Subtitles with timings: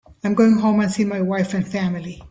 [0.23, 2.17] I'm going home and see my wife and family.